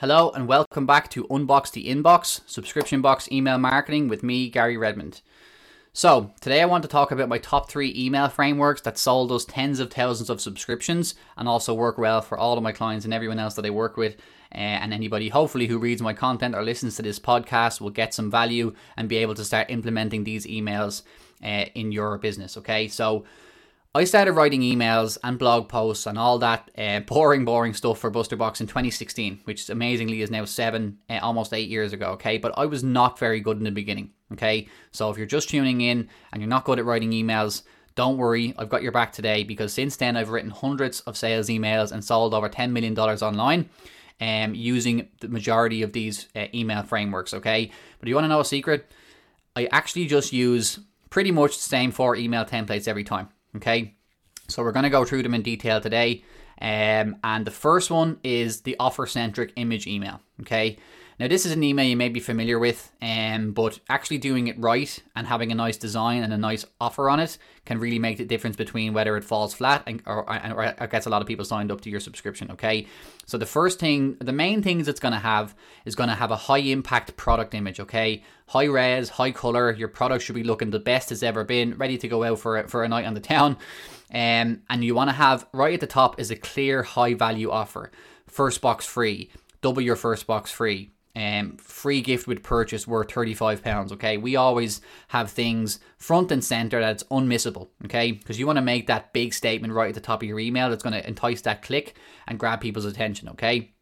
[0.00, 4.78] Hello and welcome back to Unbox the Inbox, subscription box email marketing with me, Gary
[4.78, 5.20] Redmond.
[5.92, 9.44] So, today I want to talk about my top three email frameworks that sold us
[9.44, 13.12] tens of thousands of subscriptions and also work well for all of my clients and
[13.12, 14.14] everyone else that I work with.
[14.54, 18.14] Uh, and anybody, hopefully, who reads my content or listens to this podcast will get
[18.14, 21.02] some value and be able to start implementing these emails
[21.44, 22.56] uh, in your business.
[22.56, 23.26] Okay, so
[23.92, 28.08] I started writing emails and blog posts and all that uh, boring, boring stuff for
[28.08, 32.10] BusterBox in 2016, which amazingly is now seven, uh, almost eight years ago.
[32.10, 34.12] Okay, but I was not very good in the beginning.
[34.32, 37.62] Okay, so if you're just tuning in and you're not good at writing emails,
[37.96, 41.48] don't worry, I've got your back today because since then I've written hundreds of sales
[41.48, 43.68] emails and sold over $10 million online
[44.20, 47.34] um, using the majority of these uh, email frameworks.
[47.34, 48.88] Okay, but do you want to know a secret?
[49.56, 50.78] I actually just use
[51.10, 53.30] pretty much the same four email templates every time.
[53.56, 53.94] Okay,
[54.48, 56.24] so we're going to go through them in detail today.
[56.60, 60.20] Um, and the first one is the offer centric image email.
[60.42, 60.78] Okay,
[61.20, 64.58] now this is an email you may be familiar with, um, but actually doing it
[64.58, 68.16] right and having a nice design and a nice offer on it can really make
[68.16, 70.24] the difference between whether it falls flat and, or,
[70.80, 72.50] or gets a lot of people signed up to your subscription.
[72.52, 72.86] Okay,
[73.26, 75.54] so the first thing, the main things it's going to have
[75.84, 77.80] is going to have a high impact product image.
[77.80, 79.74] Okay, high res, high color.
[79.74, 82.66] Your product should be looking the best it's ever been, ready to go out for
[82.66, 83.58] for a night on the town.
[84.12, 87.48] Um, and you want to have right at the top is a clear high value
[87.48, 87.92] offer.
[88.26, 90.90] First box free, double your first box free.
[91.16, 94.16] Um, free gift with purchase worth 35 pounds okay?
[94.16, 98.12] We always have things front and center that's unmissable okay?
[98.12, 100.70] Because you want to make that big statement right at the top of your email
[100.70, 101.96] that's going to entice that click
[102.28, 103.72] and grab people's attention okay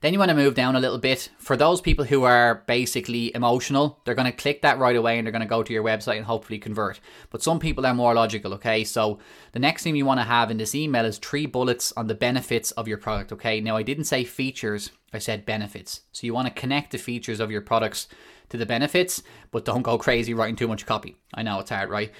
[0.00, 1.28] then you want to move down a little bit.
[1.38, 5.26] For those people who are basically emotional, they're going to click that right away and
[5.26, 7.00] they're going to go to your website and hopefully convert.
[7.30, 8.84] But some people are more logical, okay?
[8.84, 9.18] So
[9.52, 12.14] the next thing you want to have in this email is three bullets on the
[12.14, 13.60] benefits of your product, okay?
[13.60, 16.02] Now, I didn't say features, I said benefits.
[16.12, 18.08] So you want to connect the features of your products
[18.50, 21.16] to the benefits, but don't go crazy writing too much copy.
[21.34, 22.12] I know it's hard, right?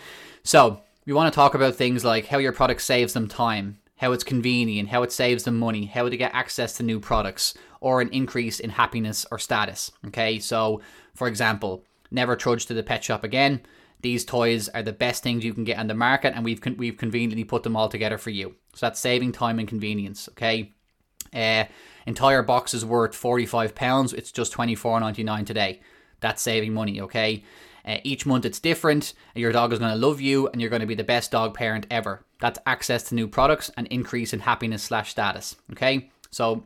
[0.43, 4.12] So we want to talk about things like how your product saves them time, how
[4.12, 8.00] it's convenient, how it saves them money, how to get access to new products, or
[8.00, 9.92] an increase in happiness or status.
[10.06, 10.81] Okay, so
[11.14, 13.60] for example, never trudge to the pet shop again.
[14.00, 16.76] These toys are the best things you can get on the market, and we've con-
[16.76, 18.54] we've conveniently put them all together for you.
[18.75, 20.28] So that's saving time and convenience.
[20.30, 20.72] Okay,
[21.34, 21.65] uh,
[22.06, 24.12] entire box is worth forty five pounds.
[24.12, 25.80] It's just twenty four ninety nine today.
[26.20, 27.00] That's saving money.
[27.00, 27.44] Okay.
[27.84, 29.15] Uh, each month it's different.
[29.34, 31.54] Your dog is going to love you, and you're going to be the best dog
[31.54, 32.25] parent ever.
[32.41, 35.56] That's access to new products and increase in happiness slash status.
[35.72, 36.65] Okay, so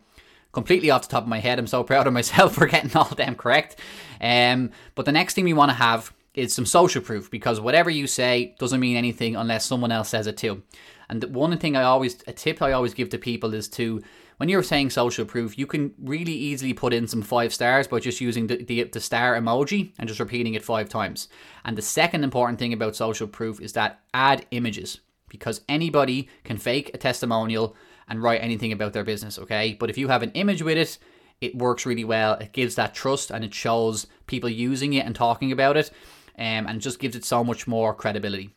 [0.53, 3.09] completely off the top of my head, I'm so proud of myself for getting all
[3.09, 3.77] of them correct.
[4.21, 7.91] Um, but the next thing we want to have is some social proof because whatever
[7.91, 10.63] you say doesn't mean anything unless someone else says it too.
[11.09, 14.03] And one thing I always, a tip I always give to people is to
[14.39, 18.01] when you're saying social proof, you can really easily put in some five stars by
[18.01, 21.29] just using the, the, the, star emoji and just repeating it five times.
[21.65, 25.01] And the second important thing about social proof is that add images
[25.33, 27.75] because anybody can fake a testimonial
[28.07, 29.75] and write anything about their business, okay?
[29.81, 30.99] But if you have an image with it,
[31.41, 32.35] it works really well.
[32.35, 35.91] It gives that trust and it shows people using it and talking about it,
[36.39, 38.51] um, and just gives it so much more credibility.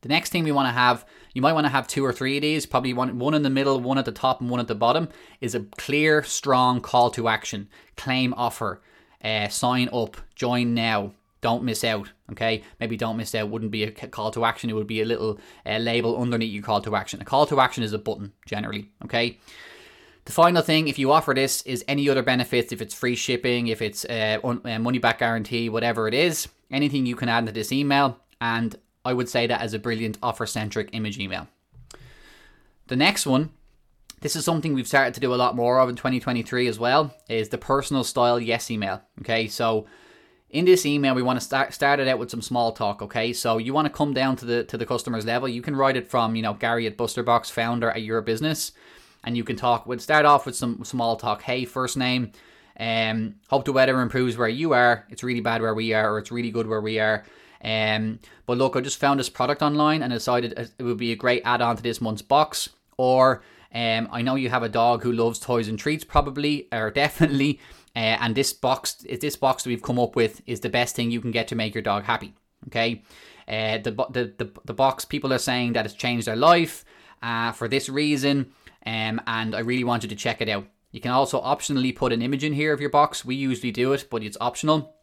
[0.00, 2.38] The next thing we want to have, you might want to have two or three
[2.38, 4.66] of these, probably one, one in the middle, one at the top, and one at
[4.66, 5.08] the bottom,
[5.40, 7.68] is a clear, strong call to action.
[7.96, 8.82] Claim offer,
[9.22, 12.10] uh, sign up, join now, don't miss out.
[12.30, 15.04] Okay, maybe don't miss out wouldn't be a call to action, it would be a
[15.04, 17.20] little uh, label underneath your call to action.
[17.20, 18.90] A call to action is a button generally.
[19.04, 19.38] Okay.
[20.24, 22.72] The final thing, if you offer this, is any other benefits.
[22.72, 27.06] If it's free shipping, if it's uh, uh, money back guarantee, whatever it is, anything
[27.06, 28.18] you can add into this email.
[28.40, 31.48] And I would say that as a brilliant offer centric image email.
[32.86, 33.50] The next one,
[34.20, 37.12] this is something we've started to do a lot more of in 2023 as well,
[37.28, 39.02] is the personal style yes email.
[39.20, 39.86] Okay, so
[40.52, 43.02] in this email we want to start start it out with some small talk.
[43.02, 45.48] Okay, so you want to come down to the to the customer's level.
[45.48, 48.72] You can write it from you know Gary at Busterbox, founder at your business,
[49.24, 49.86] and you can talk.
[49.86, 51.42] Would start off with some small talk.
[51.42, 52.32] Hey, first name.
[52.78, 55.06] Um, hope the weather improves where you are.
[55.10, 57.24] It's really bad where we are, or it's really good where we are.
[57.64, 61.16] Um, but look, I just found this product online and decided it would be a
[61.16, 62.70] great add-on to this month's box.
[62.96, 63.42] Or
[63.74, 67.60] um, I know you have a dog who loves toys and treats, probably or definitely.
[67.94, 70.96] Uh, and this box, is this box that we've come up with, is the best
[70.96, 72.34] thing you can get to make your dog happy.
[72.68, 73.02] Okay,
[73.48, 76.84] uh, the, the the the box people are saying that it's changed their life
[77.22, 78.52] uh, for this reason,
[78.86, 80.66] um, and I really wanted to check it out.
[80.92, 83.24] You can also optionally put an image in here of your box.
[83.24, 84.94] We usually do it, but it's optional.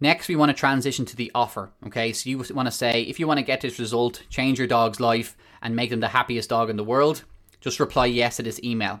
[0.00, 1.72] Next, we want to transition to the offer.
[1.86, 4.68] Okay, so you want to say if you want to get this result, change your
[4.68, 7.24] dog's life, and make them the happiest dog in the world,
[7.62, 9.00] just reply yes to this email.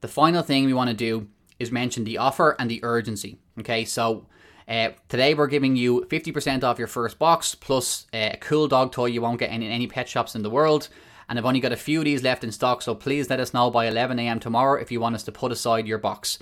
[0.00, 1.28] The final thing we want to do
[1.58, 3.38] is mention the offer and the urgency.
[3.60, 4.26] Okay, so
[4.66, 8.92] uh, today we're giving you 50% off your first box plus uh, a cool dog
[8.92, 10.88] toy you won't get in any pet shops in the world.
[11.28, 13.54] And I've only got a few of these left in stock, so please let us
[13.54, 14.40] know by 11 a.m.
[14.40, 16.40] tomorrow if you want us to put aside your box.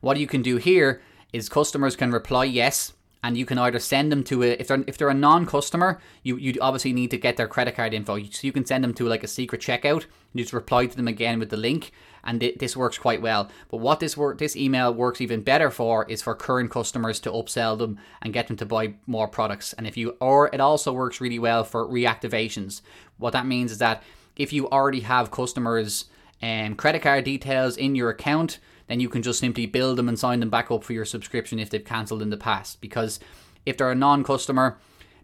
[0.00, 1.02] What you can do here
[1.34, 2.92] is customers can reply yes
[3.22, 6.36] and you can either send them to a if they're if they're a non-customer, you
[6.36, 8.18] you obviously need to get their credit card info.
[8.18, 10.06] So you can send them to like a secret checkout.
[10.32, 11.92] You just reply to them again with the link,
[12.24, 13.48] and it, this works quite well.
[13.70, 17.30] But what this work this email works even better for is for current customers to
[17.30, 19.72] upsell them and get them to buy more products.
[19.74, 22.82] And if you or it also works really well for reactivations.
[23.18, 24.02] What that means is that
[24.34, 26.06] if you already have customers'
[26.42, 28.58] um, credit card details in your account
[28.92, 31.58] then you can just simply build them and sign them back up for your subscription
[31.58, 32.78] if they've cancelled in the past.
[32.82, 33.18] Because
[33.64, 34.76] if they're a non-customer,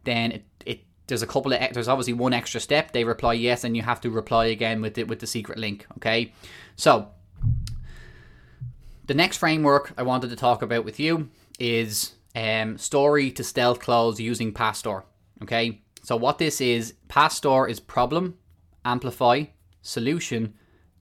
[0.05, 2.93] then it, it there's a couple of there's obviously one extra step.
[2.93, 5.85] They reply yes, and you have to reply again with it with the secret link.
[5.99, 6.33] Okay,
[6.77, 7.09] so
[9.05, 11.29] the next framework I wanted to talk about with you
[11.59, 15.05] is um, story to stealth close using Pastor.
[15.43, 18.39] Okay, so what this is, Pastor is problem,
[18.87, 19.45] amplify,
[19.83, 20.55] solution,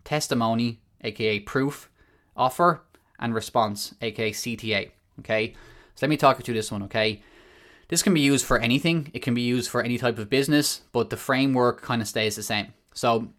[0.03, 1.89] testimony, aka proof,
[2.37, 2.81] offer
[3.19, 4.91] and response, aka CTA.
[5.19, 5.55] Okay,
[5.95, 6.83] so let me talk you through this one.
[6.83, 7.21] Okay,
[7.87, 10.81] this can be used for anything, it can be used for any type of business,
[10.91, 12.73] but the framework kind of stays the same.
[12.93, 13.29] So,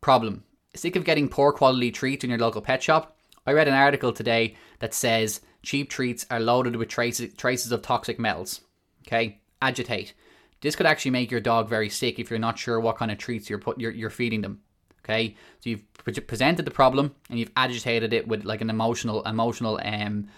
[0.00, 0.44] problem
[0.74, 3.16] sick of getting poor quality treats in your local pet shop?
[3.46, 7.82] I read an article today that says cheap treats are loaded with traces, traces of
[7.82, 8.60] toxic metals.
[9.06, 10.14] Okay, agitate.
[10.60, 13.18] This could actually make your dog very sick if you're not sure what kind of
[13.18, 14.60] treats you're put you're, you're feeding them.
[15.04, 15.92] Okay, so you've
[16.26, 20.28] presented the problem and you've agitated it with like an emotional, emotional, um,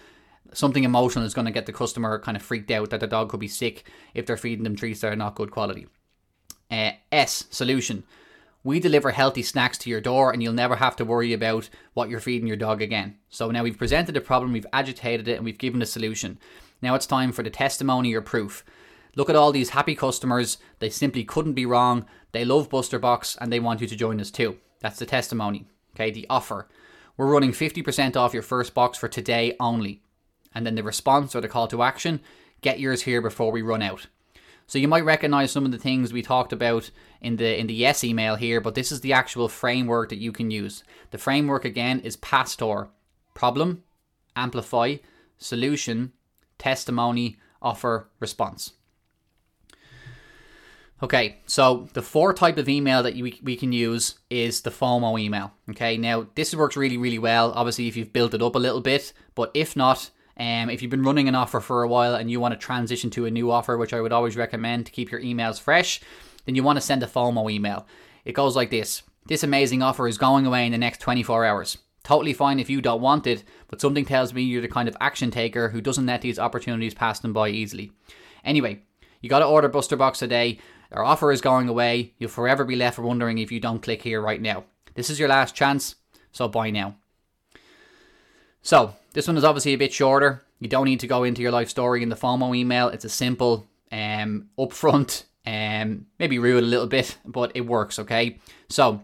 [0.53, 3.29] something emotional is going to get the customer kind of freaked out that the dog
[3.29, 5.87] could be sick if they're feeding them treats that are not good quality.
[6.71, 8.03] Uh, S solution.
[8.63, 12.09] We deliver healthy snacks to your door and you'll never have to worry about what
[12.09, 13.17] you're feeding your dog again.
[13.29, 16.39] So now we've presented the problem, we've agitated it, and we've given a solution.
[16.81, 18.63] Now it's time for the testimony or proof.
[19.15, 20.57] Look at all these happy customers.
[20.79, 22.05] They simply couldn't be wrong.
[22.31, 24.57] They love Buster Box and they want you to join us too.
[24.79, 25.65] That's the testimony.
[25.95, 26.67] Okay, the offer.
[27.15, 30.01] We're running 50% off your first box for today only.
[30.55, 32.21] And then the response or the call to action
[32.61, 34.07] get yours here before we run out.
[34.65, 36.89] So you might recognize some of the things we talked about
[37.21, 40.31] in the in the yes email here, but this is the actual framework that you
[40.31, 40.83] can use.
[41.11, 42.89] The framework again is PASTOR.
[43.33, 43.83] Problem,
[44.35, 44.95] amplify,
[45.37, 46.13] solution,
[46.57, 48.73] testimony, offer, response.
[51.03, 55.19] Okay, so the fourth type of email that we, we can use is the FOMO
[55.19, 55.51] email.
[55.71, 57.51] Okay, now this works really, really well.
[57.51, 60.09] Obviously, if you've built it up a little bit, but if not,
[60.39, 63.09] um, if you've been running an offer for a while and you want to transition
[63.09, 65.99] to a new offer, which I would always recommend to keep your emails fresh,
[66.45, 67.85] then you want to send a FOMO email.
[68.23, 71.79] It goes like this This amazing offer is going away in the next 24 hours.
[72.05, 74.95] Totally fine if you don't want it, but something tells me you're the kind of
[75.01, 77.91] action taker who doesn't let these opportunities pass them by easily.
[78.45, 78.83] Anyway,
[79.23, 80.59] you got to order Buster Box today.
[80.93, 82.13] Our offer is going away.
[82.19, 84.65] You'll forever be left wondering if you don't click here right now.
[84.93, 85.95] This is your last chance,
[86.31, 86.95] so buy now.
[88.61, 90.43] So, this one is obviously a bit shorter.
[90.59, 92.89] You don't need to go into your life story in the FOMO email.
[92.89, 98.39] It's a simple, um, upfront, um, maybe rude a little bit, but it works, okay?
[98.69, 99.01] So,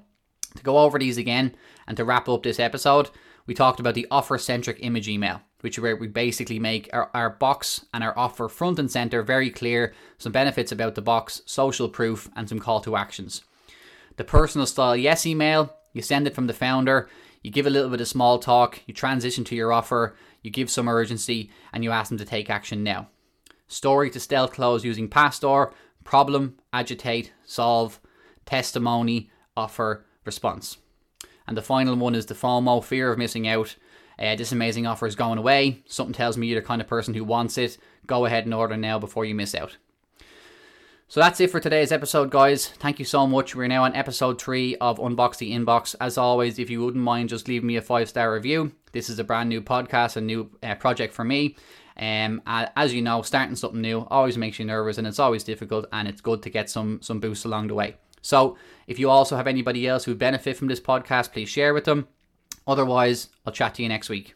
[0.55, 1.55] to go over these again
[1.87, 3.09] and to wrap up this episode,
[3.47, 7.09] we talked about the offer centric image email which is where we basically make our,
[7.13, 11.41] our box and our offer front and center very clear, some benefits about the box,
[11.45, 13.43] social proof, and some call to actions.
[14.17, 17.09] The personal style yes email, you send it from the founder,
[17.41, 20.69] you give a little bit of small talk, you transition to your offer, you give
[20.69, 23.07] some urgency, and you ask them to take action now.
[23.67, 25.71] Story to stealth close using Pastor,
[26.03, 27.99] problem, agitate, solve,
[28.45, 30.77] testimony, offer, response.
[31.47, 33.75] And the final one is the FOMO, fear of missing out
[34.19, 35.81] uh, this amazing offer is going away.
[35.87, 37.77] Something tells me you're the kind of person who wants it.
[38.05, 39.77] Go ahead and order now before you miss out.
[41.07, 42.67] So that's it for today's episode, guys.
[42.67, 43.55] Thank you so much.
[43.55, 45.95] We're now on episode three of Unbox the Inbox.
[45.99, 49.17] As always, if you wouldn't mind just leaving me a five star review, this is
[49.17, 51.55] a brand new podcast, a new uh, project for me.
[51.97, 55.87] Um, as you know, starting something new always makes you nervous, and it's always difficult,
[55.91, 57.95] and it's good to get some some boosts along the way.
[58.21, 61.85] So, if you also have anybody else who benefit from this podcast, please share with
[61.85, 62.07] them.
[62.69, 64.35] Otherwise, I'll chat to you next week.